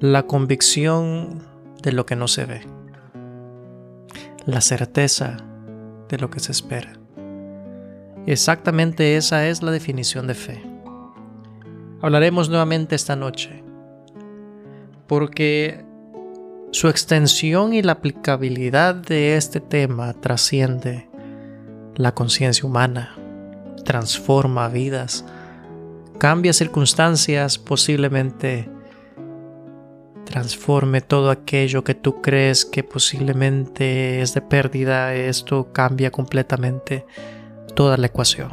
La 0.00 0.22
convicción 0.22 1.42
de 1.82 1.92
lo 1.92 2.06
que 2.06 2.16
no 2.16 2.26
se 2.26 2.46
ve. 2.46 2.62
La 4.46 4.62
certeza 4.62 5.36
de 6.08 6.16
lo 6.16 6.30
que 6.30 6.40
se 6.40 6.52
espera. 6.52 6.94
Exactamente 8.24 9.18
esa 9.18 9.46
es 9.46 9.62
la 9.62 9.70
definición 9.70 10.26
de 10.26 10.32
fe. 10.32 10.64
Hablaremos 12.00 12.48
nuevamente 12.48 12.96
esta 12.96 13.14
noche, 13.14 13.62
porque 15.06 15.84
su 16.70 16.88
extensión 16.88 17.74
y 17.74 17.82
la 17.82 17.92
aplicabilidad 17.92 18.94
de 18.94 19.36
este 19.36 19.60
tema 19.60 20.14
trasciende 20.14 21.10
la 21.94 22.14
conciencia 22.14 22.66
humana, 22.66 23.18
transforma 23.84 24.66
vidas, 24.68 25.26
cambia 26.16 26.54
circunstancias, 26.54 27.58
posiblemente 27.58 28.70
transforme 30.30 31.00
todo 31.00 31.30
aquello 31.30 31.82
que 31.82 31.94
tú 31.94 32.22
crees 32.22 32.64
que 32.64 32.84
posiblemente 32.84 34.22
es 34.22 34.32
de 34.32 34.40
pérdida, 34.40 35.12
esto 35.12 35.72
cambia 35.72 36.12
completamente 36.12 37.04
toda 37.74 37.96
la 37.96 38.06
ecuación. 38.06 38.52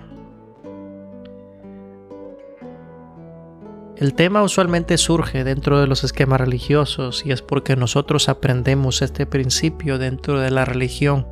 El 3.95 4.15
tema 4.15 4.43
usualmente 4.43 4.97
surge 4.97 5.43
dentro 5.43 5.79
de 5.79 5.87
los 5.87 6.03
esquemas 6.03 6.41
religiosos 6.41 7.23
y 7.25 7.31
es 7.31 7.41
porque 7.43 7.75
nosotros 7.75 8.27
aprendemos 8.27 9.01
este 9.03 9.27
principio 9.27 9.99
dentro 9.99 10.39
de 10.39 10.51
la 10.51 10.65
religión. 10.65 11.27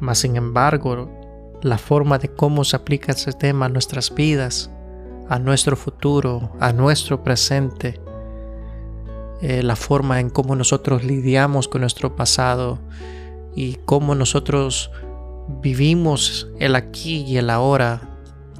Mas 0.00 0.18
sin 0.18 0.36
embargo, 0.36 1.08
la 1.62 1.78
forma 1.78 2.18
de 2.18 2.28
cómo 2.28 2.64
se 2.64 2.74
aplica 2.74 3.12
ese 3.12 3.32
tema 3.32 3.66
a 3.66 3.68
nuestras 3.68 4.12
vidas, 4.12 4.70
a 5.28 5.38
nuestro 5.38 5.76
futuro, 5.76 6.52
a 6.58 6.72
nuestro 6.72 7.22
presente, 7.22 8.01
eh, 9.42 9.64
la 9.64 9.74
forma 9.74 10.20
en 10.20 10.30
cómo 10.30 10.54
nosotros 10.54 11.02
lidiamos 11.02 11.66
con 11.66 11.80
nuestro 11.80 12.14
pasado 12.14 12.78
y 13.56 13.74
cómo 13.84 14.14
nosotros 14.14 14.92
vivimos 15.60 16.48
el 16.60 16.76
aquí 16.76 17.24
y 17.26 17.38
el 17.38 17.50
ahora, 17.50 18.08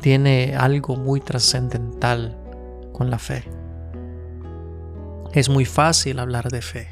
tiene 0.00 0.56
algo 0.56 0.96
muy 0.96 1.20
trascendental 1.20 2.36
con 2.92 3.10
la 3.10 3.20
fe. 3.20 3.44
Es 5.32 5.48
muy 5.48 5.64
fácil 5.64 6.18
hablar 6.18 6.50
de 6.50 6.62
fe. 6.62 6.88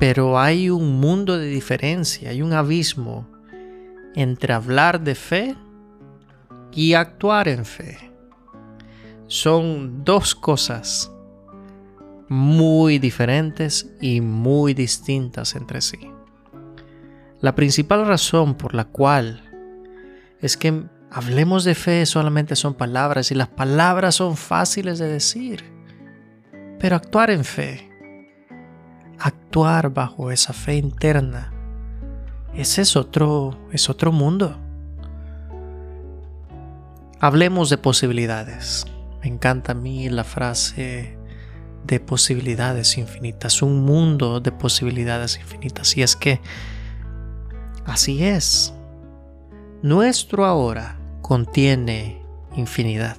Pero 0.00 0.40
hay 0.40 0.68
un 0.68 0.98
mundo 0.98 1.38
de 1.38 1.46
diferencia, 1.46 2.30
hay 2.30 2.42
un 2.42 2.52
abismo 2.52 3.28
entre 4.16 4.54
hablar 4.54 5.00
de 5.00 5.14
fe 5.14 5.54
y 6.72 6.94
actuar 6.94 7.46
en 7.46 7.64
fe. 7.64 8.10
Son 9.28 10.04
dos 10.04 10.34
cosas 10.34 11.12
muy 12.28 12.98
diferentes 12.98 13.90
y 14.00 14.20
muy 14.20 14.74
distintas 14.74 15.54
entre 15.54 15.80
sí. 15.80 15.98
La 17.40 17.54
principal 17.54 18.06
razón 18.06 18.54
por 18.54 18.74
la 18.74 18.86
cual 18.86 19.42
es 20.40 20.56
que 20.56 20.84
hablemos 21.10 21.64
de 21.64 21.74
fe 21.74 22.06
solamente 22.06 22.56
son 22.56 22.74
palabras 22.74 23.30
y 23.30 23.34
las 23.34 23.48
palabras 23.48 24.16
son 24.16 24.36
fáciles 24.36 24.98
de 24.98 25.08
decir. 25.08 25.64
Pero 26.78 26.96
actuar 26.96 27.30
en 27.30 27.44
fe, 27.44 27.90
actuar 29.18 29.90
bajo 29.90 30.30
esa 30.30 30.52
fe 30.52 30.76
interna, 30.76 31.52
ese 32.54 32.82
es 32.82 32.96
otro, 32.96 33.58
es 33.72 33.88
otro 33.90 34.12
mundo. 34.12 34.58
Hablemos 37.20 37.70
de 37.70 37.78
posibilidades. 37.78 38.86
Me 39.22 39.28
encanta 39.28 39.72
a 39.72 39.74
mí 39.74 40.08
la 40.08 40.24
frase 40.24 41.15
de 41.86 42.00
posibilidades 42.00 42.98
infinitas, 42.98 43.62
un 43.62 43.84
mundo 43.84 44.40
de 44.40 44.52
posibilidades 44.52 45.38
infinitas. 45.38 45.96
Y 45.96 46.02
es 46.02 46.16
que 46.16 46.40
así 47.84 48.24
es. 48.24 48.74
Nuestro 49.82 50.44
ahora 50.44 50.98
contiene 51.22 52.22
infinidad. 52.54 53.16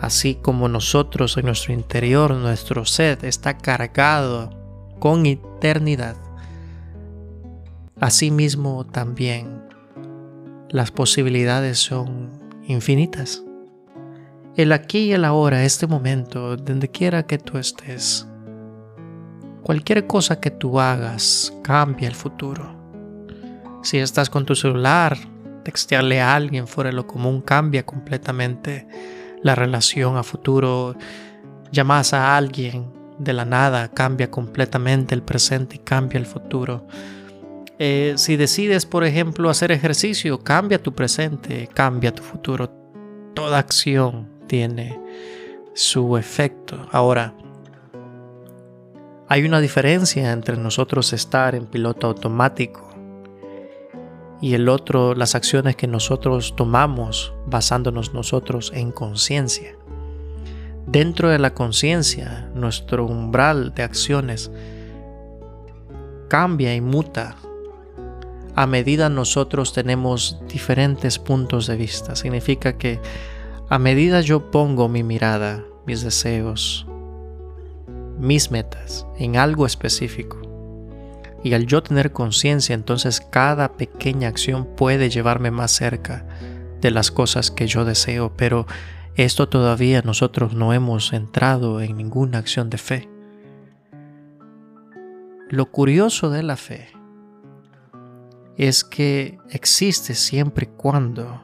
Así 0.00 0.34
como 0.34 0.68
nosotros 0.68 1.36
en 1.36 1.46
nuestro 1.46 1.74
interior, 1.74 2.34
nuestro 2.34 2.84
ser 2.86 3.24
está 3.24 3.58
cargado 3.58 4.50
con 4.98 5.26
eternidad. 5.26 6.16
Asimismo 8.00 8.86
también 8.86 9.62
las 10.70 10.90
posibilidades 10.90 11.78
son 11.78 12.30
infinitas. 12.66 13.42
El 14.56 14.72
aquí 14.72 14.98
y 14.98 15.12
el 15.12 15.24
ahora, 15.24 15.64
este 15.64 15.86
momento, 15.86 16.56
donde 16.56 16.88
quiera 16.88 17.24
que 17.24 17.38
tú 17.38 17.58
estés, 17.58 18.26
cualquier 19.62 20.06
cosa 20.06 20.40
que 20.40 20.50
tú 20.50 20.80
hagas 20.80 21.52
cambia 21.62 22.08
el 22.08 22.14
futuro. 22.14 22.78
Si 23.82 23.98
estás 23.98 24.28
con 24.28 24.44
tu 24.44 24.54
celular 24.54 25.16
textearle 25.62 26.20
a 26.20 26.34
alguien 26.34 26.66
fuera 26.66 26.90
de 26.90 26.96
lo 26.96 27.06
común 27.06 27.40
cambia 27.40 27.84
completamente 27.84 28.86
la 29.42 29.54
relación 29.54 30.16
a 30.16 30.22
futuro. 30.22 30.96
Llamas 31.72 32.12
a 32.12 32.36
alguien 32.36 32.92
de 33.18 33.32
la 33.32 33.44
nada, 33.44 33.88
cambia 33.88 34.30
completamente 34.30 35.14
el 35.14 35.22
presente 35.22 35.76
y 35.76 35.78
cambia 35.78 36.18
el 36.18 36.26
futuro. 36.26 36.86
Eh, 37.78 38.14
si 38.16 38.36
decides, 38.36 38.84
por 38.84 39.04
ejemplo, 39.04 39.48
hacer 39.48 39.72
ejercicio, 39.72 40.42
cambia 40.42 40.82
tu 40.82 40.92
presente, 40.92 41.68
cambia 41.72 42.12
tu 42.12 42.22
futuro. 42.22 42.68
Toda 43.34 43.58
acción 43.58 44.39
tiene 44.50 45.00
su 45.74 46.16
efecto. 46.16 46.88
Ahora, 46.90 47.34
hay 49.28 49.44
una 49.44 49.60
diferencia 49.60 50.32
entre 50.32 50.56
nosotros 50.56 51.12
estar 51.12 51.54
en 51.54 51.66
piloto 51.66 52.08
automático 52.08 52.90
y 54.40 54.54
el 54.54 54.68
otro 54.68 55.14
las 55.14 55.36
acciones 55.36 55.76
que 55.76 55.86
nosotros 55.86 56.56
tomamos 56.56 57.32
basándonos 57.46 58.12
nosotros 58.12 58.72
en 58.74 58.90
conciencia. 58.90 59.76
Dentro 60.84 61.28
de 61.28 61.38
la 61.38 61.54
conciencia, 61.54 62.50
nuestro 62.52 63.06
umbral 63.06 63.72
de 63.72 63.84
acciones 63.84 64.50
cambia 66.26 66.74
y 66.74 66.80
muta 66.80 67.36
a 68.56 68.66
medida 68.66 69.08
nosotros 69.10 69.72
tenemos 69.72 70.40
diferentes 70.48 71.20
puntos 71.20 71.68
de 71.68 71.76
vista. 71.76 72.16
Significa 72.16 72.76
que 72.76 72.98
a 73.70 73.78
medida 73.78 74.20
yo 74.20 74.50
pongo 74.50 74.88
mi 74.88 75.04
mirada, 75.04 75.64
mis 75.86 76.02
deseos, 76.02 76.88
mis 78.18 78.50
metas 78.50 79.06
en 79.16 79.36
algo 79.36 79.64
específico, 79.64 80.42
y 81.44 81.54
al 81.54 81.66
yo 81.66 81.80
tener 81.80 82.12
conciencia, 82.12 82.74
entonces 82.74 83.20
cada 83.20 83.74
pequeña 83.74 84.26
acción 84.26 84.66
puede 84.76 85.08
llevarme 85.08 85.52
más 85.52 85.70
cerca 85.70 86.26
de 86.80 86.90
las 86.90 87.12
cosas 87.12 87.52
que 87.52 87.68
yo 87.68 87.84
deseo, 87.84 88.36
pero 88.36 88.66
esto 89.14 89.48
todavía 89.48 90.02
nosotros 90.02 90.52
no 90.52 90.72
hemos 90.72 91.12
entrado 91.12 91.80
en 91.80 91.96
ninguna 91.96 92.38
acción 92.38 92.70
de 92.70 92.78
fe. 92.78 93.08
Lo 95.48 95.70
curioso 95.70 96.28
de 96.28 96.42
la 96.42 96.56
fe 96.56 96.88
es 98.56 98.82
que 98.82 99.38
existe 99.48 100.16
siempre 100.16 100.68
y 100.70 100.76
cuando 100.76 101.40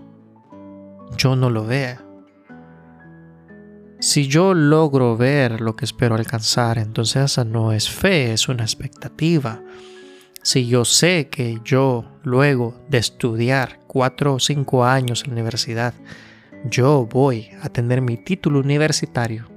yo 1.16 1.36
no 1.36 1.50
lo 1.50 1.64
vea. 1.64 2.05
Si 4.06 4.28
yo 4.28 4.54
logro 4.54 5.16
ver 5.16 5.60
lo 5.60 5.74
que 5.74 5.84
espero 5.84 6.14
alcanzar, 6.14 6.78
entonces 6.78 7.24
esa 7.24 7.44
no 7.44 7.72
es 7.72 7.90
fe, 7.90 8.32
es 8.32 8.48
una 8.48 8.62
expectativa. 8.62 9.60
Si 10.44 10.68
yo 10.68 10.84
sé 10.84 11.28
que 11.28 11.58
yo 11.64 12.04
luego 12.22 12.80
de 12.88 12.98
estudiar 12.98 13.80
cuatro 13.88 14.34
o 14.34 14.38
cinco 14.38 14.84
años 14.84 15.24
en 15.24 15.30
la 15.30 15.32
universidad, 15.32 15.92
yo 16.70 17.08
voy 17.10 17.48
a 17.60 17.68
tener 17.68 18.00
mi 18.00 18.16
título 18.16 18.60
universitario, 18.60 19.48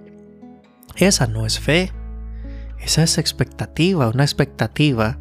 esa 0.95 1.27
no 1.27 1.45
es 1.45 1.59
fe, 1.59 1.91
esa 2.79 3.03
es 3.03 3.19
expectativa, 3.19 4.09
una 4.09 4.24
expectativa 4.24 5.19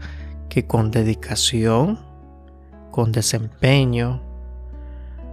que 0.49 0.67
con 0.67 0.91
dedicación, 0.91 2.01
con 2.91 3.13
desempeño 3.13 4.23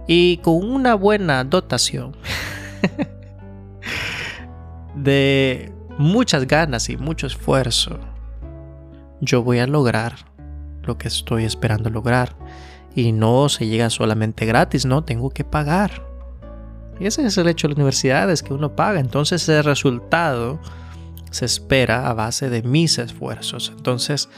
y 0.06 0.36
con 0.36 0.70
una 0.70 0.94
buena 0.94 1.42
dotación 1.44 2.14
de 4.96 5.72
muchas 5.98 6.46
ganas 6.46 6.88
y 6.88 6.96
mucho 6.96 7.26
esfuerzo, 7.26 7.98
yo 9.20 9.42
voy 9.42 9.58
a 9.58 9.66
lograr 9.66 10.16
lo 10.82 10.98
que 10.98 11.08
estoy 11.08 11.44
esperando 11.44 11.90
lograr. 11.90 12.36
Y 12.94 13.12
no 13.12 13.48
se 13.48 13.66
llega 13.66 13.90
solamente 13.90 14.46
gratis, 14.46 14.86
no, 14.86 15.04
tengo 15.04 15.30
que 15.30 15.44
pagar. 15.44 16.06
Y 16.98 17.06
ese 17.06 17.26
es 17.26 17.36
el 17.36 17.48
hecho 17.48 17.68
de 17.68 17.74
la 17.74 17.76
universidad, 17.76 18.30
es 18.30 18.42
que 18.42 18.54
uno 18.54 18.74
paga. 18.74 19.00
Entonces 19.00 19.46
el 19.48 19.64
resultado 19.64 20.58
se 21.30 21.44
espera 21.44 22.08
a 22.08 22.14
base 22.14 22.48
de 22.48 22.62
mis 22.62 22.98
esfuerzos. 22.98 23.72
Entonces 23.76 24.30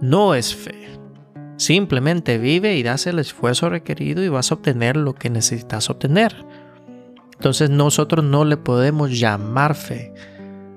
no 0.00 0.34
es 0.34 0.54
fe. 0.54 0.74
Simplemente 1.56 2.38
vive 2.38 2.74
y 2.74 2.82
das 2.82 3.06
el 3.06 3.20
esfuerzo 3.20 3.70
requerido 3.70 4.24
y 4.24 4.28
vas 4.28 4.50
a 4.50 4.56
obtener 4.56 4.96
lo 4.96 5.14
que 5.14 5.30
necesitas 5.30 5.88
obtener. 5.88 6.43
Entonces 7.44 7.68
nosotros 7.68 8.24
no 8.24 8.46
le 8.46 8.56
podemos 8.56 9.20
llamar 9.20 9.74
fe 9.74 10.14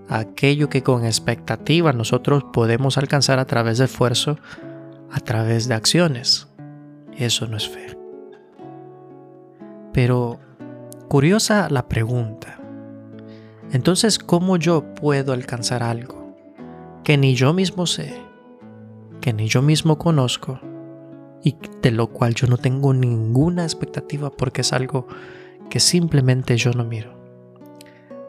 a 0.10 0.20
aquello 0.20 0.68
que 0.68 0.84
con 0.84 1.06
expectativa 1.06 1.94
nosotros 1.94 2.44
podemos 2.52 2.98
alcanzar 2.98 3.40
a 3.40 3.46
través 3.46 3.78
de 3.78 3.86
esfuerzo, 3.86 4.38
a 5.10 5.22
través 5.22 5.70
de 5.70 5.76
acciones. 5.76 6.50
Eso 7.16 7.48
no 7.48 7.56
es 7.56 7.70
fe. 7.70 7.98
Pero 9.94 10.42
curiosa 11.08 11.70
la 11.70 11.88
pregunta. 11.88 12.60
Entonces, 13.72 14.20
¿cómo 14.20 14.58
yo 14.58 14.94
puedo 14.94 15.32
alcanzar 15.32 15.82
algo 15.84 16.36
que 17.06 17.18
ni 17.18 17.34
yo 17.34 17.54
mismo 17.54 17.86
sé, 17.86 18.14
que 19.22 19.32
ni 19.32 19.48
yo 19.48 19.62
mismo 19.62 19.98
conozco 19.98 20.60
y 21.42 21.56
de 21.82 21.92
lo 21.92 22.08
cual 22.08 22.36
yo 22.36 22.46
no 22.48 22.58
tengo 22.58 22.94
ninguna 22.94 23.64
expectativa 23.64 24.30
porque 24.30 24.60
es 24.60 24.74
algo 24.74 25.08
que 25.70 25.80
simplemente 25.80 26.58
yo 26.58 26.72
no 26.72 26.84
miro? 26.84 27.18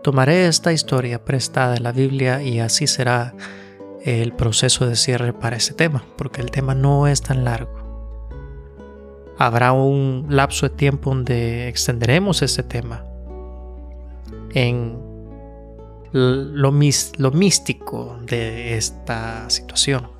Tomaré 0.02 0.46
esta 0.46 0.72
historia 0.72 1.24
prestada 1.24 1.76
en 1.76 1.82
la 1.82 1.92
Biblia 1.92 2.42
y 2.42 2.60
así 2.60 2.86
será 2.86 3.34
el 4.04 4.32
proceso 4.32 4.86
de 4.86 4.96
cierre 4.96 5.32
para 5.32 5.56
ese 5.56 5.74
tema, 5.74 6.04
porque 6.16 6.40
el 6.40 6.50
tema 6.50 6.74
no 6.74 7.06
es 7.06 7.20
tan 7.22 7.44
largo. 7.44 7.76
Habrá 9.36 9.72
un 9.72 10.26
lapso 10.30 10.68
de 10.68 10.74
tiempo 10.76 11.10
donde 11.10 11.68
extenderemos 11.68 12.42
ese 12.42 12.62
tema 12.62 13.04
en 14.54 14.98
lo, 16.12 16.72
lo 16.72 17.30
místico 17.30 18.18
de 18.22 18.76
esta 18.76 19.48
situación. 19.50 20.10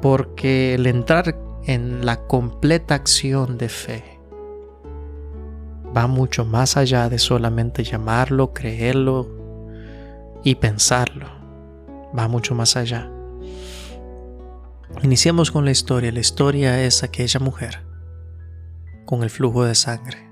Porque 0.00 0.74
el 0.74 0.86
entrar 0.86 1.36
en 1.64 2.04
la 2.06 2.26
completa 2.26 2.94
acción 2.94 3.58
de 3.58 3.68
fe 3.68 4.17
va 5.96 6.06
mucho 6.06 6.44
más 6.44 6.76
allá 6.76 7.08
de 7.08 7.18
solamente 7.18 7.84
llamarlo, 7.84 8.52
creerlo 8.52 9.28
y 10.44 10.54
pensarlo. 10.56 11.26
Va 12.16 12.28
mucho 12.28 12.54
más 12.54 12.76
allá. 12.76 13.10
Iniciamos 15.02 15.50
con 15.50 15.64
la 15.64 15.70
historia. 15.70 16.12
La 16.12 16.20
historia 16.20 16.82
es 16.82 17.02
aquella 17.02 17.40
mujer 17.40 17.84
con 19.04 19.22
el 19.22 19.30
flujo 19.30 19.64
de 19.64 19.74
sangre. 19.74 20.28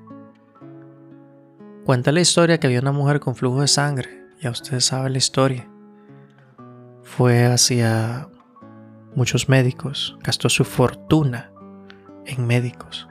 Cuenta 1.85 2.12
la 2.12 2.20
historia 2.20 2.58
que 2.58 2.67
había 2.67 2.81
una 2.81 2.93
mujer 2.93 3.20
con 3.20 3.37
flujo 3.37 3.61
de 3.61 3.69
sangre 3.69 4.17
ya 4.41 4.50
ustedes 4.50 4.85
saben 4.85 5.12
la 5.12 5.19
historia. 5.19 5.69
Fue 7.03 7.47
hacia 7.47 8.29
muchos 9.14 9.49
médicos, 9.49 10.19
gastó 10.23 10.49
su 10.49 10.64
fortuna 10.64 11.50
en 12.26 12.47
médicos, 12.47 13.08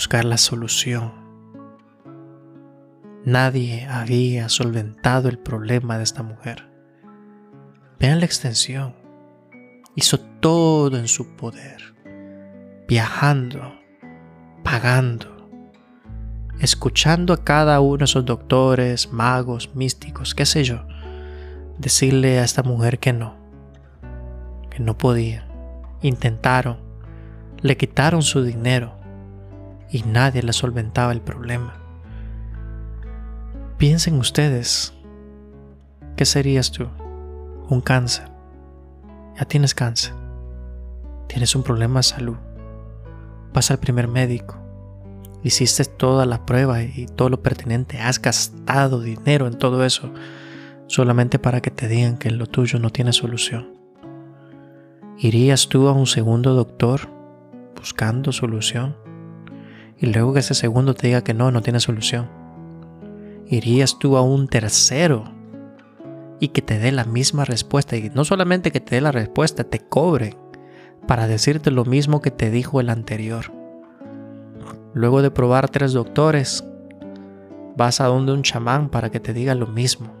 buscar 0.00 0.24
la 0.24 0.38
solución. 0.38 1.12
Nadie 3.26 3.86
había 3.86 4.48
solventado 4.48 5.28
el 5.28 5.38
problema 5.38 5.98
de 5.98 6.04
esta 6.04 6.22
mujer. 6.22 6.70
Vean 7.98 8.20
la 8.20 8.24
extensión. 8.24 8.94
Hizo 9.94 10.18
todo 10.18 10.96
en 10.96 11.06
su 11.06 11.36
poder, 11.36 11.94
viajando, 12.88 13.74
pagando, 14.64 15.50
escuchando 16.60 17.34
a 17.34 17.44
cada 17.44 17.78
uno 17.80 17.98
de 17.98 18.04
esos 18.04 18.24
doctores, 18.24 19.12
magos, 19.12 19.74
místicos, 19.74 20.34
qué 20.34 20.46
sé 20.46 20.64
yo, 20.64 20.86
decirle 21.76 22.38
a 22.38 22.44
esta 22.44 22.62
mujer 22.62 22.98
que 23.00 23.12
no, 23.12 23.36
que 24.70 24.80
no 24.82 24.96
podía. 24.96 25.46
Intentaron, 26.00 26.78
le 27.60 27.76
quitaron 27.76 28.22
su 28.22 28.42
dinero 28.42 28.99
y 29.90 30.02
nadie 30.02 30.42
le 30.42 30.52
solventaba 30.52 31.12
el 31.12 31.20
problema. 31.20 31.74
Piensen 33.78 34.18
ustedes, 34.18 34.94
¿qué 36.16 36.24
serías 36.24 36.70
tú? 36.70 36.88
Un 37.68 37.80
cáncer. 37.80 38.30
Ya 39.38 39.44
tienes 39.44 39.74
cáncer. 39.74 40.14
Tienes 41.28 41.54
un 41.54 41.62
problema 41.62 42.00
de 42.00 42.04
salud. 42.04 42.36
Vas 43.52 43.70
al 43.70 43.78
primer 43.78 44.08
médico 44.08 44.60
hiciste 45.42 45.84
toda 45.84 46.26
la 46.26 46.44
prueba 46.44 46.82
y 46.82 47.06
todo 47.06 47.28
lo 47.28 47.42
pertinente, 47.42 47.98
has 47.98 48.20
gastado 48.20 49.00
dinero 49.00 49.46
en 49.46 49.54
todo 49.54 49.84
eso 49.84 50.12
solamente 50.86 51.38
para 51.38 51.60
que 51.60 51.70
te 51.70 51.88
digan 51.88 52.18
que 52.18 52.30
lo 52.30 52.46
tuyo 52.46 52.78
no 52.78 52.90
tiene 52.90 53.12
solución. 53.12 53.76
¿Irías 55.18 55.68
tú 55.68 55.88
a 55.88 55.92
un 55.92 56.06
segundo 56.06 56.54
doctor 56.54 57.08
buscando 57.76 58.32
solución? 58.32 58.96
Y 60.00 60.06
luego 60.06 60.32
que 60.32 60.40
ese 60.40 60.54
segundo 60.54 60.94
te 60.94 61.08
diga 61.08 61.22
que 61.22 61.34
no, 61.34 61.50
no 61.50 61.60
tiene 61.60 61.78
solución. 61.78 62.28
¿Irías 63.46 63.98
tú 63.98 64.16
a 64.16 64.22
un 64.22 64.48
tercero 64.48 65.24
y 66.40 66.48
que 66.48 66.62
te 66.62 66.78
dé 66.78 66.90
la 66.90 67.04
misma 67.04 67.44
respuesta? 67.44 67.96
Y 67.96 68.10
no 68.14 68.24
solamente 68.24 68.72
que 68.72 68.80
te 68.80 68.94
dé 68.94 69.00
la 69.02 69.12
respuesta, 69.12 69.64
te 69.64 69.80
cobre 69.80 70.36
para 71.06 71.26
decirte 71.26 71.70
lo 71.70 71.84
mismo 71.84 72.22
que 72.22 72.30
te 72.30 72.50
dijo 72.50 72.80
el 72.80 72.88
anterior. 72.88 73.52
Luego 74.94 75.20
de 75.20 75.30
probar 75.30 75.68
tres 75.68 75.92
doctores, 75.92 76.64
vas 77.76 78.00
a 78.00 78.06
donde 78.06 78.32
un 78.32 78.42
chamán 78.42 78.88
para 78.88 79.10
que 79.10 79.20
te 79.20 79.34
diga 79.34 79.54
lo 79.54 79.66
mismo, 79.66 80.12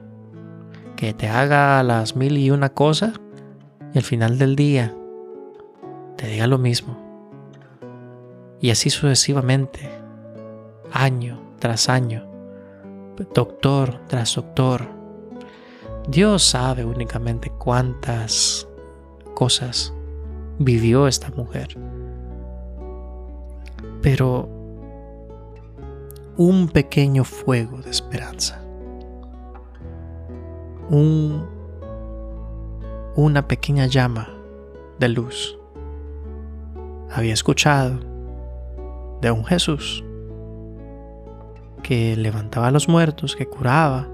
que 0.96 1.14
te 1.14 1.28
haga 1.28 1.82
las 1.82 2.16
mil 2.16 2.36
y 2.36 2.50
una 2.50 2.68
cosas 2.68 3.14
y 3.94 3.98
al 3.98 4.04
final 4.04 4.38
del 4.38 4.56
día 4.56 4.94
te 6.16 6.26
diga 6.26 6.46
lo 6.46 6.58
mismo. 6.58 7.09
Y 8.60 8.70
así 8.70 8.90
sucesivamente, 8.90 9.88
año 10.92 11.40
tras 11.58 11.88
año, 11.88 12.26
doctor 13.34 14.00
tras 14.06 14.34
doctor. 14.34 14.86
Dios 16.08 16.42
sabe 16.42 16.84
únicamente 16.84 17.50
cuántas 17.50 18.66
cosas 19.34 19.94
vivió 20.58 21.06
esta 21.06 21.30
mujer. 21.30 21.76
Pero 24.02 24.48
un 26.36 26.68
pequeño 26.68 27.24
fuego 27.24 27.78
de 27.82 27.90
esperanza, 27.90 28.62
un, 30.90 31.46
una 33.16 33.46
pequeña 33.46 33.86
llama 33.86 34.28
de 34.98 35.08
luz. 35.08 35.58
Había 37.10 37.34
escuchado 37.34 38.09
de 39.20 39.30
un 39.30 39.44
Jesús 39.44 40.04
que 41.82 42.16
levantaba 42.16 42.68
a 42.68 42.70
los 42.70 42.88
muertos, 42.88 43.36
que 43.36 43.46
curaba. 43.46 44.08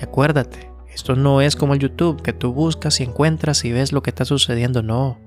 Y 0.00 0.04
acuérdate, 0.04 0.70
esto 0.92 1.16
no 1.16 1.40
es 1.40 1.56
como 1.56 1.74
el 1.74 1.80
YouTube, 1.80 2.22
que 2.22 2.32
tú 2.32 2.52
buscas 2.52 3.00
y 3.00 3.04
encuentras 3.04 3.64
y 3.64 3.72
ves 3.72 3.92
lo 3.92 4.02
que 4.02 4.10
está 4.10 4.24
sucediendo. 4.24 4.82
No, 4.82 5.18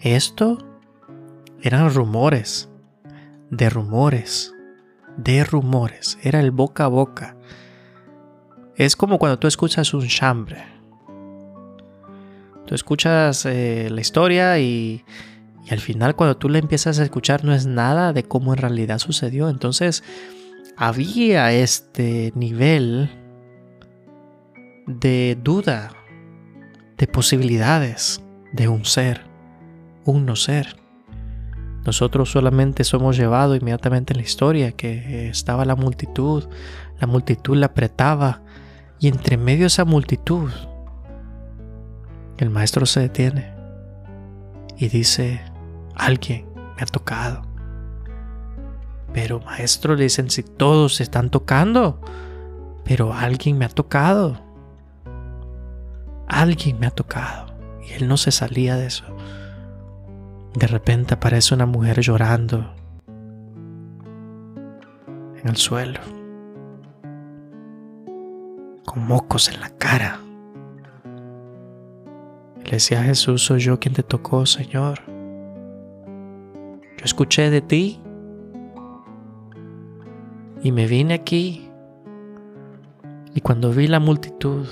esto 0.00 0.58
eran 1.62 1.92
rumores, 1.92 2.70
de 3.50 3.70
rumores 3.70 4.54
de 5.16 5.44
rumores, 5.44 6.18
era 6.22 6.40
el 6.40 6.50
boca 6.50 6.84
a 6.84 6.88
boca. 6.88 7.36
Es 8.76 8.96
como 8.96 9.18
cuando 9.18 9.38
tú 9.38 9.46
escuchas 9.46 9.94
un 9.94 10.06
chambre. 10.08 10.64
Tú 12.66 12.74
escuchas 12.74 13.46
eh, 13.46 13.88
la 13.90 14.00
historia 14.00 14.58
y, 14.58 15.04
y 15.64 15.72
al 15.72 15.80
final 15.80 16.14
cuando 16.14 16.36
tú 16.36 16.48
la 16.48 16.58
empiezas 16.58 16.98
a 16.98 17.04
escuchar 17.04 17.44
no 17.44 17.54
es 17.54 17.66
nada 17.66 18.12
de 18.12 18.24
cómo 18.24 18.52
en 18.52 18.58
realidad 18.58 18.98
sucedió. 18.98 19.48
Entonces 19.48 20.04
había 20.76 21.52
este 21.52 22.32
nivel 22.34 23.10
de 24.86 25.38
duda, 25.42 25.92
de 26.98 27.06
posibilidades 27.06 28.22
de 28.52 28.68
un 28.68 28.84
ser, 28.84 29.22
un 30.04 30.26
no 30.26 30.36
ser. 30.36 30.76
Nosotros 31.86 32.30
solamente 32.30 32.84
somos 32.84 33.16
llevados 33.16 33.58
inmediatamente 33.58 34.12
en 34.12 34.18
la 34.18 34.24
historia, 34.24 34.72
que 34.72 35.28
estaba 35.28 35.64
la 35.64 35.76
multitud, 35.76 36.48
la 36.98 37.06
multitud 37.06 37.56
la 37.56 37.66
apretaba, 37.66 38.42
y 39.00 39.08
entre 39.08 39.36
medio 39.36 39.60
de 39.60 39.66
esa 39.66 39.84
multitud, 39.84 40.50
el 42.38 42.48
maestro 42.48 42.86
se 42.86 43.00
detiene 43.00 43.52
y 44.78 44.88
dice, 44.88 45.42
alguien 45.94 46.46
me 46.76 46.82
ha 46.82 46.86
tocado. 46.86 47.42
Pero 49.12 49.40
maestro, 49.40 49.94
le 49.94 50.04
dicen, 50.04 50.28
si 50.28 50.42
todos 50.42 50.96
se 50.96 51.04
están 51.04 51.30
tocando, 51.30 52.00
pero 52.84 53.14
alguien 53.14 53.58
me 53.58 53.64
ha 53.64 53.68
tocado. 53.68 54.40
Alguien 56.26 56.80
me 56.80 56.86
ha 56.86 56.90
tocado. 56.90 57.54
Y 57.86 57.92
él 57.92 58.08
no 58.08 58.16
se 58.16 58.32
salía 58.32 58.76
de 58.76 58.86
eso. 58.86 59.04
De 60.54 60.66
repente 60.66 61.14
aparece 61.14 61.54
una 61.54 61.66
mujer 61.66 62.00
llorando 62.00 62.74
en 65.36 65.48
el 65.48 65.56
suelo, 65.56 66.00
con 68.84 69.06
mocos 69.06 69.48
en 69.48 69.60
la 69.60 69.70
cara. 69.70 70.20
Le 72.64 72.70
decía 72.70 73.00
a 73.00 73.04
Jesús, 73.04 73.44
soy 73.44 73.60
yo 73.60 73.78
quien 73.78 73.94
te 73.94 74.02
tocó, 74.02 74.46
Señor. 74.46 75.13
Escuché 77.04 77.50
de 77.50 77.60
ti 77.60 78.00
Y 80.62 80.72
me 80.72 80.86
vine 80.86 81.14
aquí 81.14 81.70
y 83.36 83.40
cuando 83.40 83.70
vi 83.72 83.88
la 83.88 83.98
multitud, 83.98 84.64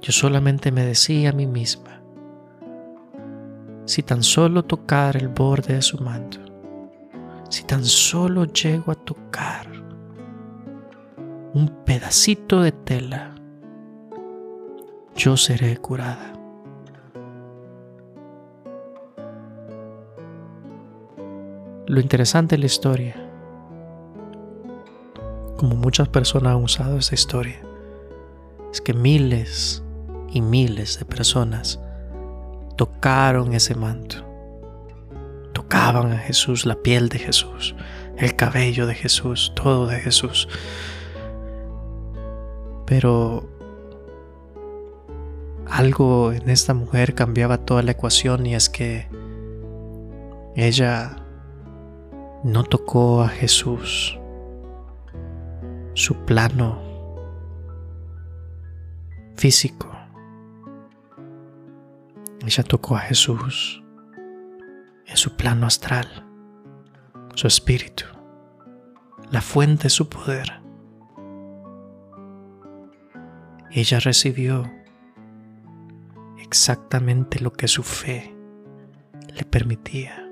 yo 0.00 0.12
solamente 0.12 0.72
me 0.72 0.82
decía 0.82 1.28
a 1.28 1.32
mí 1.34 1.46
misma, 1.46 2.00
si 3.84 4.02
tan 4.02 4.22
solo 4.22 4.64
tocar 4.64 5.18
el 5.18 5.28
borde 5.28 5.74
de 5.74 5.82
su 5.82 5.98
manto, 5.98 6.38
si 7.50 7.64
tan 7.64 7.84
solo 7.84 8.46
llego 8.46 8.92
a 8.92 8.94
tocar 8.94 9.66
un 11.52 11.68
pedacito 11.84 12.62
de 12.62 12.72
tela, 12.72 13.34
yo 15.14 15.36
seré 15.36 15.76
curada. 15.76 16.32
Lo 21.86 22.00
interesante 22.00 22.56
de 22.56 22.60
la 22.60 22.66
historia, 22.66 23.14
como 25.58 25.76
muchas 25.76 26.08
personas 26.08 26.54
han 26.54 26.62
usado 26.62 26.96
esta 26.96 27.14
historia, 27.14 27.60
es 28.72 28.80
que 28.80 28.94
miles 28.94 29.82
y 30.30 30.40
miles 30.40 30.98
de 30.98 31.04
personas 31.04 31.78
tocaron 32.76 33.52
ese 33.52 33.74
manto. 33.74 34.16
Tocaban 35.52 36.12
a 36.12 36.18
Jesús, 36.18 36.64
la 36.64 36.76
piel 36.76 37.10
de 37.10 37.18
Jesús, 37.18 37.76
el 38.16 38.34
cabello 38.34 38.86
de 38.86 38.94
Jesús, 38.94 39.52
todo 39.54 39.86
de 39.86 40.00
Jesús. 40.00 40.48
Pero 42.86 43.46
algo 45.66 46.32
en 46.32 46.48
esta 46.48 46.72
mujer 46.72 47.14
cambiaba 47.14 47.58
toda 47.58 47.82
la 47.82 47.90
ecuación 47.90 48.46
y 48.46 48.54
es 48.54 48.70
que 48.70 49.06
ella 50.56 51.23
no 52.44 52.62
tocó 52.62 53.22
a 53.22 53.28
Jesús, 53.28 54.18
su 55.94 56.14
plano 56.26 56.78
físico. 59.34 59.90
Ella 62.46 62.62
tocó 62.62 62.96
a 62.96 63.00
Jesús 63.00 63.82
en 65.06 65.16
su 65.16 65.34
plano 65.36 65.66
astral, 65.66 66.06
su 67.34 67.46
espíritu, 67.46 68.04
la 69.30 69.40
fuente 69.40 69.84
de 69.84 69.90
su 69.90 70.10
poder. 70.10 70.60
Ella 73.70 74.00
recibió 74.00 74.70
exactamente 76.42 77.40
lo 77.40 77.54
que 77.54 77.68
su 77.68 77.82
fe 77.82 78.36
le 79.34 79.44
permitía. 79.44 80.23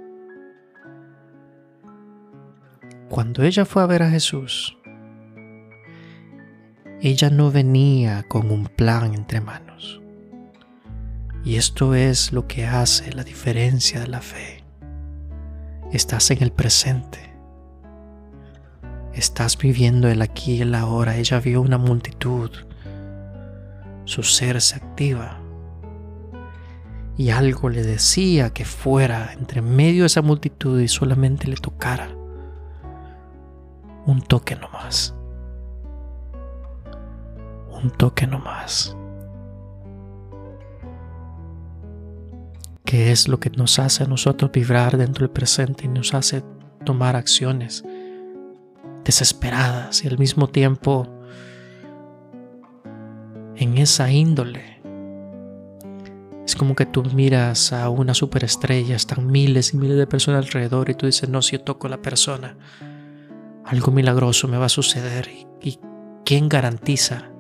Cuando 3.13 3.43
ella 3.43 3.67
fue 3.67 3.83
a 3.83 3.87
ver 3.87 4.03
a 4.03 4.09
Jesús, 4.09 4.79
ella 7.03 7.29
no 7.29 7.51
venía 7.51 8.23
con 8.23 8.51
un 8.51 8.65
plan 8.65 9.13
entre 9.13 9.43
manos. 9.43 10.01
Y 11.45 11.57
esto 11.57 11.95
es 11.95 12.33
lo 12.33 12.47
que 12.47 12.65
hace 12.65 13.13
la 13.13 13.23
diferencia 13.23 14.01
de 14.01 14.09
la 14.09 14.23
fe. 14.23 14.65
Estás 15.93 16.31
en 16.31 16.43
el 16.43 16.53
presente. 16.53 17.35
Estás 19.13 19.59
viviendo 19.59 20.09
el 20.09 20.23
aquí 20.23 20.55
y 20.55 20.63
el 20.63 20.75
ahora. 20.75 21.19
Ella 21.19 21.39
vio 21.39 21.61
una 21.61 21.77
multitud. 21.77 22.51
Su 24.07 24.23
ser 24.23 24.59
se 24.63 24.77
activa. 24.77 25.39
Y 27.19 27.29
algo 27.29 27.69
le 27.69 27.83
decía 27.83 28.55
que 28.55 28.65
fuera 28.65 29.35
entre 29.35 29.61
medio 29.61 30.05
de 30.05 30.07
esa 30.07 30.23
multitud 30.23 30.81
y 30.81 30.89
solamente 30.89 31.47
le 31.47 31.57
tocara 31.57 32.22
un 34.07 34.21
toque 34.21 34.57
nomás. 34.57 35.15
Un 37.71 37.91
toque 37.91 38.27
nomás. 38.27 38.97
¿Qué 42.85 43.11
es 43.11 43.29
lo 43.29 43.41
que 43.41 43.51
nos 43.51 43.79
hace 43.79 44.05
a 44.05 44.07
nosotros 44.07 44.51
vibrar 44.53 44.99
dentro 44.99 45.27
del 45.27 45.33
presente 45.33 45.87
y 45.87 45.89
nos 45.89 46.13
hace 46.15 46.43
tomar 46.85 47.17
acciones 47.17 47.85
desesperadas 49.05 50.05
y 50.05 50.09
al 50.09 50.19
mismo 50.19 50.49
tiempo 50.49 51.09
en 53.57 53.79
esa 53.79 54.11
índole? 54.11 54.83
Es 56.45 56.55
como 56.55 56.75
que 56.75 56.85
tú 56.85 57.03
miras 57.15 57.73
a 57.73 57.89
una 57.89 58.13
superestrella, 58.13 58.97
están 58.97 59.27
miles 59.27 59.73
y 59.73 59.79
miles 59.79 59.97
de 59.97 60.07
personas 60.07 60.45
alrededor 60.45 60.91
y 60.91 60.95
tú 60.95 61.07
dices, 61.07 61.29
no, 61.29 61.41
si 61.41 61.57
yo 61.57 61.63
toco 61.63 61.87
a 61.87 61.91
la 61.91 62.03
persona, 62.03 62.59
algo 63.73 63.91
milagroso 63.91 64.49
me 64.49 64.59
va 64.59 64.67
a 64.67 64.69
suceder. 64.69 65.31
¿Y, 65.63 65.79
quién 66.25 66.49
garantiza 66.49 67.31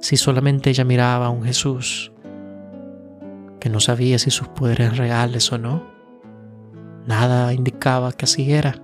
si 0.00 0.16
solamente 0.16 0.70
ella 0.70 0.84
miraba 0.84 1.26
a 1.26 1.30
un 1.30 1.44
Jesús 1.44 2.12
que 3.60 3.68
no 3.68 3.78
sabía 3.78 4.18
si 4.18 4.30
sus 4.30 4.48
poderes 4.48 4.96
reales 4.96 5.52
o 5.52 5.58
no? 5.58 5.86
Nada 7.06 7.52
indicaba 7.52 8.12
que 8.12 8.24
así 8.24 8.52
era. 8.52 8.74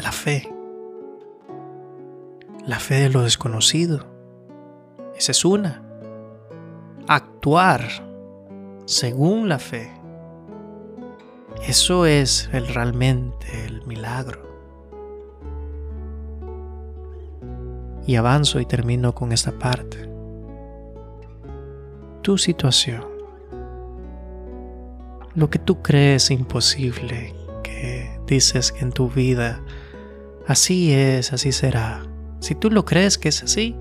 La 0.00 0.12
fe. 0.12 0.48
La 2.64 2.78
fe 2.78 2.94
de 2.94 3.10
lo 3.10 3.22
desconocido. 3.22 4.06
Esa 5.16 5.32
es 5.32 5.44
una. 5.44 5.82
Actuar 7.08 7.88
según 8.86 9.48
la 9.48 9.58
fe. 9.58 9.97
Eso 11.66 12.06
es 12.06 12.48
el, 12.52 12.66
realmente 12.68 13.66
el 13.66 13.84
milagro. 13.86 14.46
Y 18.06 18.16
avanzo 18.16 18.60
y 18.60 18.66
termino 18.66 19.14
con 19.14 19.32
esta 19.32 19.52
parte. 19.52 20.08
Tu 22.22 22.38
situación. 22.38 23.04
Lo 25.34 25.50
que 25.50 25.58
tú 25.58 25.82
crees 25.82 26.30
imposible, 26.30 27.34
que 27.62 28.18
dices 28.26 28.72
que 28.72 28.80
en 28.80 28.92
tu 28.92 29.08
vida 29.10 29.60
así 30.46 30.92
es, 30.92 31.32
así 31.32 31.52
será. 31.52 32.02
Si 32.40 32.54
tú 32.54 32.70
lo 32.70 32.84
crees 32.84 33.18
que 33.18 33.28
es 33.28 33.42
así, 33.42 33.76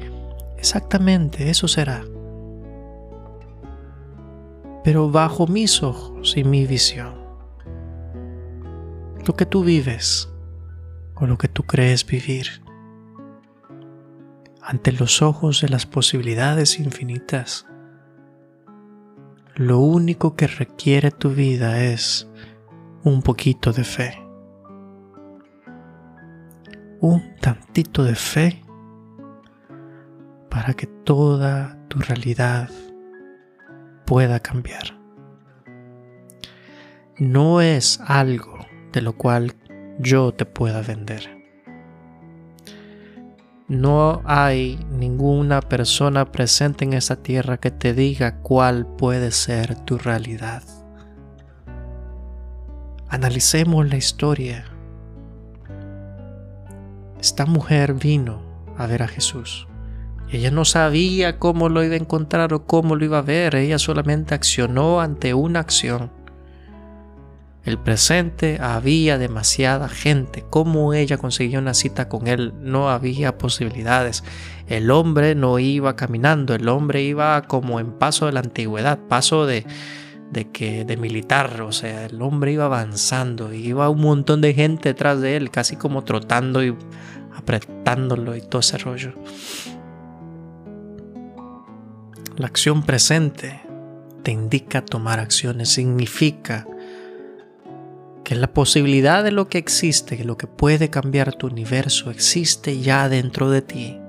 exactamente 0.58 1.50
eso 1.50 1.68
será. 1.68 2.04
Pero 4.84 5.10
bajo 5.10 5.48
mis 5.48 5.84
ojos 5.84 6.36
y 6.38 6.44
mi 6.44 6.66
visión 6.66 7.17
lo 9.28 9.36
que 9.36 9.46
tú 9.46 9.64
vives 9.64 10.34
o 11.16 11.28
lo 11.28 11.38
que 11.38 11.50
tú 11.50 11.64
crees 11.64 12.06
vivir. 12.06 12.48
Ante 14.62 14.94
los 14.94 15.22
ojos 15.22 15.60
de 15.62 15.68
las 15.68 15.86
posibilidades 15.86 16.80
infinitas, 16.80 17.66
lo 19.56 19.80
único 19.80 20.36
que 20.36 20.48
requiere 20.48 21.12
tu 21.12 21.32
vida 21.32 21.84
es 21.84 22.30
un 23.04 23.22
poquito 23.22 23.74
de 23.74 23.84
fe. 23.84 24.18
Un 27.02 27.36
tantito 27.42 28.04
de 28.04 28.16
fe 28.16 28.64
para 30.50 30.74
que 30.74 30.88
toda 30.88 31.78
tu 31.90 32.00
realidad 32.00 32.70
pueda 34.06 34.40
cambiar. 34.40 34.98
No 37.18 37.62
es 37.62 38.00
algo 38.02 38.57
de 38.92 39.02
lo 39.02 39.14
cual 39.14 39.56
yo 40.00 40.34
te 40.34 40.46
pueda 40.46 40.82
vender. 40.82 41.38
No 43.68 44.22
hay 44.24 44.80
ninguna 44.92 45.62
persona 45.62 46.32
presente 46.32 46.86
en 46.86 46.94
esta 46.94 47.18
tierra 47.18 47.58
que 47.58 47.70
te 47.70 47.94
diga 47.94 48.40
cuál 48.42 48.88
puede 48.88 49.32
ser 49.32 49.76
tu 49.76 49.98
realidad. 49.98 50.64
Analicemos 53.10 53.90
la 53.90 53.98
historia. 53.98 54.66
Esta 57.20 57.46
mujer 57.46 57.94
vino 57.94 58.42
a 58.78 58.86
ver 58.88 59.04
a 59.04 59.08
Jesús. 59.08 59.68
Ella 60.30 60.52
no 60.52 60.64
sabía 60.64 61.40
cómo 61.40 61.68
lo 61.68 61.84
iba 61.84 61.96
a 61.96 61.98
encontrar 61.98 62.54
o 62.54 62.66
cómo 62.66 62.96
lo 62.96 63.04
iba 63.04 63.20
a 63.20 63.22
ver. 63.22 63.56
Ella 63.56 63.80
solamente 63.80 64.34
accionó 64.34 65.02
ante 65.02 65.34
una 65.34 65.60
acción 65.60 66.17
el 67.68 67.78
presente 67.78 68.60
había 68.62 69.18
demasiada 69.18 69.90
gente. 69.90 70.46
¿Cómo 70.50 70.94
ella 70.94 71.18
conseguía 71.18 71.60
una 71.60 71.74
cita 71.74 72.08
con 72.08 72.28
él? 72.28 72.54
No 72.62 72.90
había 72.90 73.38
posibilidades. 73.38 74.24
El 74.68 74.90
hombre 74.90 75.36
no 75.36 75.60
iba 75.60 75.98
caminando, 75.98 76.56
el 76.56 76.70
hombre 76.70 77.04
iba 77.04 77.42
como 77.42 77.82
en 77.82 77.92
paso 77.92 78.26
de 78.26 78.32
la 78.32 78.40
antigüedad, 78.40 78.98
paso 79.10 79.46
de, 79.46 79.66
de 80.32 80.50
que 80.50 80.86
de 80.86 80.96
militar, 80.96 81.62
o 81.62 81.74
sea, 81.74 82.06
el 82.06 82.22
hombre 82.22 82.54
iba 82.54 82.64
avanzando 82.64 83.52
iba 83.52 83.90
un 83.90 84.00
montón 84.00 84.40
de 84.40 84.54
gente 84.54 84.90
detrás 84.90 85.20
de 85.20 85.36
él, 85.36 85.52
casi 85.52 85.76
como 85.76 86.06
trotando 86.06 86.64
y 86.64 86.74
apretándolo 87.36 88.38
y 88.38 88.42
todo 88.42 88.62
ese 88.62 88.78
rollo. 88.78 89.14
La 92.38 92.48
acción 92.48 92.84
presente 92.84 93.60
te 94.24 94.32
indica 94.32 94.86
tomar 94.86 95.20
acciones, 95.20 95.68
significa 95.68 96.66
que 98.28 98.36
la 98.36 98.48
posibilidad 98.48 99.24
de 99.24 99.32
lo 99.32 99.48
que 99.48 99.58
existe, 99.58 100.22
lo 100.26 100.36
que 100.36 100.48
puede 100.48 100.90
cambiar 100.90 101.34
tu 101.34 101.48
universo, 101.48 102.12
existe 102.12 102.82
ya 102.82 103.08
dentro 103.08 103.50
de 103.50 103.62
ti. 103.62 104.02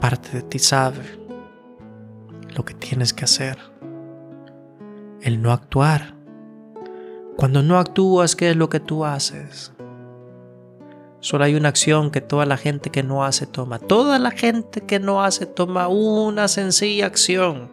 Parte 0.00 0.30
de 0.32 0.42
ti 0.44 0.58
sabe 0.58 1.02
lo 2.56 2.64
que 2.64 2.72
tienes 2.72 3.12
que 3.12 3.26
hacer. 3.26 3.58
El 5.20 5.42
no 5.42 5.52
actuar. 5.52 6.14
Cuando 7.36 7.62
no 7.62 7.78
actúas, 7.78 8.34
¿qué 8.34 8.48
es 8.48 8.56
lo 8.56 8.70
que 8.70 8.80
tú 8.80 9.04
haces? 9.04 9.74
Solo 11.18 11.44
hay 11.44 11.56
una 11.56 11.68
acción 11.68 12.10
que 12.10 12.22
toda 12.22 12.46
la 12.46 12.56
gente 12.56 12.88
que 12.88 13.02
no 13.02 13.22
hace 13.22 13.46
toma. 13.46 13.78
Toda 13.78 14.18
la 14.18 14.30
gente 14.30 14.80
que 14.80 14.98
no 14.98 15.22
hace 15.22 15.44
toma 15.44 15.88
una 15.88 16.48
sencilla 16.48 17.04
acción. 17.04 17.70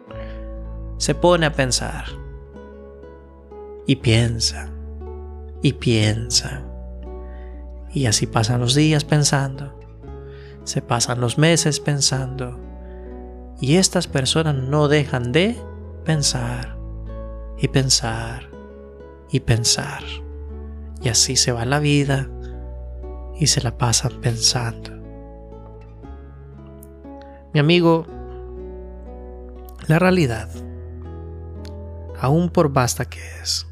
Se 0.98 1.14
pone 1.14 1.46
a 1.46 1.54
pensar 1.54 2.27
y 3.88 3.96
piensa 3.96 4.70
y 5.62 5.72
piensa. 5.72 6.62
Y 7.90 8.04
así 8.04 8.26
pasan 8.26 8.60
los 8.60 8.74
días 8.74 9.02
pensando, 9.02 9.80
se 10.62 10.82
pasan 10.82 11.20
los 11.22 11.38
meses 11.38 11.80
pensando. 11.80 12.60
Y 13.60 13.76
estas 13.76 14.06
personas 14.06 14.54
no 14.54 14.88
dejan 14.88 15.32
de 15.32 15.56
pensar 16.04 16.78
y 17.58 17.68
pensar 17.68 18.50
y 19.30 19.40
pensar. 19.40 20.02
Y 21.00 21.08
así 21.08 21.34
se 21.36 21.50
va 21.50 21.64
la 21.64 21.80
vida 21.80 22.28
y 23.40 23.46
se 23.46 23.62
la 23.62 23.78
pasan 23.78 24.20
pensando. 24.20 24.90
Mi 27.54 27.60
amigo, 27.60 28.06
la 29.86 29.98
realidad, 29.98 30.50
aún 32.20 32.50
por 32.50 32.70
basta 32.70 33.06
que 33.06 33.20
es, 33.42 33.66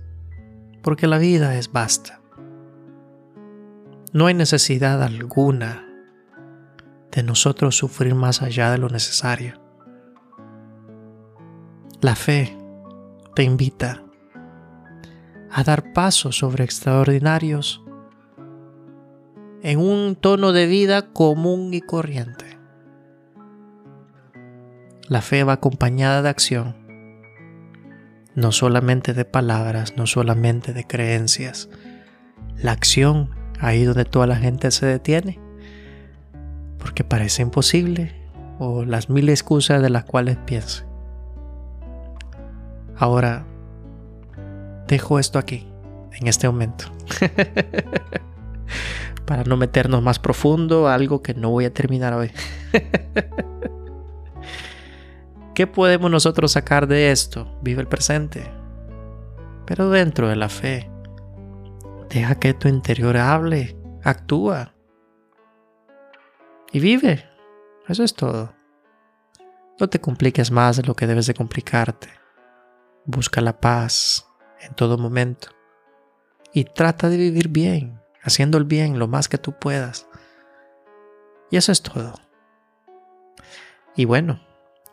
porque 0.87 1.09
la 1.09 1.19
vida 1.19 1.57
es 1.57 1.73
basta. 1.73 2.21
No 4.13 4.27
hay 4.27 4.35
necesidad 4.35 5.03
alguna 5.03 5.85
de 7.11 7.25
nosotros 7.25 7.77
sufrir 7.77 8.15
más 8.15 8.41
allá 8.41 8.71
de 8.71 8.79
lo 8.79 8.89
necesario. 8.89 9.61
La 12.01 12.15
fe 12.15 12.57
te 13.35 13.43
invita 13.43 14.05
a 15.51 15.65
dar 15.65 15.93
pasos 15.93 16.39
sobre 16.39 16.63
extraordinarios 16.63 17.83
en 19.63 19.81
un 19.81 20.15
tono 20.15 20.53
de 20.53 20.67
vida 20.67 21.11
común 21.11 21.75
y 21.75 21.81
corriente. 21.81 22.61
La 25.09 25.21
fe 25.21 25.43
va 25.43 25.55
acompañada 25.55 26.23
de 26.23 26.29
acción 26.29 26.86
no 28.37 28.53
solamente 28.53 29.15
de 29.15 29.25
palabras, 29.25 29.95
no 29.97 30.07
solamente 30.07 30.75
de 30.75 30.87
creencias. 30.87 31.69
La 32.57 32.73
acción, 32.73 33.31
ahí 33.59 33.85
donde 33.85 34.05
toda 34.05 34.27
la 34.27 34.37
gente 34.37 34.71
se 34.71 34.87
detiene, 34.87 35.41
porque 36.79 37.03
parece 37.03 37.43
imposible, 37.43 38.15
o 38.59 38.85
las 38.85 39.11
mil 39.11 39.29
excusas 39.31 39.83
de 39.83 39.91
las 39.91 40.05
cuales 40.05 40.37
piense. 40.45 40.85
Ahora, 42.95 43.47
dejo 44.87 45.19
esto 45.19 45.39
aquí, 45.39 45.67
en 46.13 46.29
este 46.29 46.47
momento, 46.47 46.85
para 49.27 49.45
no 49.45 49.57
meternos 49.57 50.03
más 50.03 50.19
profundo 50.19 50.89
a 50.89 50.95
algo 50.95 51.23
que 51.23 51.35
no 51.35 51.51
voy 51.51 51.65
a 51.65 51.73
terminar 51.73 52.13
hoy. 52.13 52.31
¿Qué 55.57 55.67
podemos 55.67 56.11
nosotros 56.11 56.53
sacar 56.53 56.87
de 56.87 57.11
esto? 57.11 57.59
Vive 57.63 57.81
el 57.81 57.89
presente. 57.89 58.53
Pero 59.65 59.89
dentro 59.89 60.29
de 60.29 60.37
la 60.37 60.51
fe, 60.51 60.91
deja 62.11 62.35
que 62.35 62.53
tu 62.53 62.69
interior 62.69 63.17
hable, 63.17 63.75
actúa. 64.05 64.75
Y 66.73 66.81
vive. 66.81 67.25
Eso 67.89 68.05
es 68.05 68.13
todo. 68.13 68.55
No 69.81 69.89
te 69.89 69.99
compliques 69.99 70.51
más 70.51 70.77
de 70.77 70.83
lo 70.83 70.95
que 70.95 71.07
debes 71.07 71.27
de 71.27 71.33
complicarte. 71.33 72.11
Busca 73.07 73.41
la 73.41 73.59
paz 73.59 74.29
en 74.61 74.75
todo 74.75 74.99
momento. 74.99 75.49
Y 76.53 76.65
trata 76.65 77.09
de 77.09 77.17
vivir 77.17 77.49
bien, 77.49 77.99
haciendo 78.21 78.59
el 78.59 78.65
bien 78.65 78.99
lo 78.99 79.09
más 79.09 79.27
que 79.27 79.39
tú 79.39 79.59
puedas. 79.59 80.07
Y 81.51 81.57
eso 81.57 81.73
es 81.73 81.81
todo. 81.81 82.13
Y 83.95 84.05
bueno, 84.05 84.46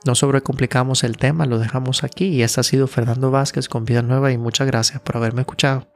no 0.05 0.15
sobrecomplicamos 0.15 1.03
el 1.03 1.17
tema, 1.17 1.45
lo 1.45 1.59
dejamos 1.59 2.03
aquí 2.03 2.25
y 2.25 2.43
este 2.43 2.59
ha 2.59 2.63
sido 2.63 2.87
Fernando 2.87 3.31
Vázquez 3.31 3.69
con 3.69 3.85
Vida 3.85 4.01
Nueva 4.01 4.31
y 4.31 4.37
muchas 4.37 4.67
gracias 4.67 5.01
por 5.01 5.17
haberme 5.17 5.41
escuchado. 5.41 5.92